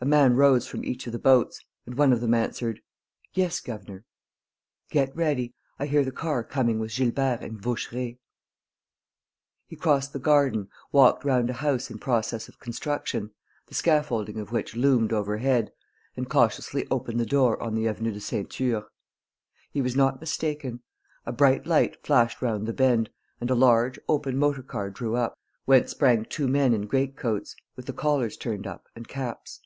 A 0.00 0.04
man 0.04 0.34
rose 0.34 0.66
from 0.66 0.84
each 0.84 1.06
of 1.06 1.12
the 1.12 1.18
boats, 1.20 1.64
and 1.86 1.96
one 1.96 2.12
of 2.12 2.20
them 2.20 2.34
answered: 2.34 2.80
"Yes, 3.34 3.60
governor." 3.60 4.04
"Get 4.90 5.14
ready. 5.14 5.54
I 5.78 5.86
hear 5.86 6.04
the 6.04 6.10
car 6.10 6.42
coming 6.42 6.80
with 6.80 6.92
Gilbert 6.96 7.38
and 7.40 7.56
Vaucheray." 7.62 8.18
He 9.68 9.76
crossed 9.76 10.12
the 10.12 10.18
garden, 10.18 10.68
walked 10.90 11.24
round 11.24 11.50
a 11.50 11.52
house 11.52 11.88
in 11.88 12.00
process 12.00 12.48
of 12.48 12.58
construction, 12.58 13.30
the 13.68 13.76
scaffolding 13.76 14.40
of 14.40 14.50
which 14.50 14.74
loomed 14.74 15.12
overhead, 15.12 15.70
and 16.16 16.28
cautiously 16.28 16.84
opened 16.90 17.20
the 17.20 17.24
door 17.24 17.62
on 17.62 17.76
the 17.76 17.86
Avenue 17.86 18.10
de 18.10 18.18
Ceinture. 18.20 18.82
He 19.70 19.80
was 19.80 19.94
not 19.94 20.20
mistaken: 20.20 20.82
a 21.24 21.30
bright 21.30 21.64
light 21.64 22.04
flashed 22.04 22.42
round 22.42 22.66
the 22.66 22.72
bend 22.72 23.08
and 23.40 23.50
a 23.50 23.54
large, 23.54 24.00
open 24.08 24.36
motor 24.36 24.64
car 24.64 24.90
drew 24.90 25.14
up, 25.14 25.38
whence 25.64 25.92
sprang 25.92 26.24
two 26.24 26.48
men 26.48 26.74
in 26.74 26.88
great 26.88 27.16
coats, 27.16 27.54
with 27.76 27.86
the 27.86 27.92
collars 27.92 28.36
turned 28.36 28.66
up, 28.66 28.88
and 28.96 29.06
caps. 29.06 29.60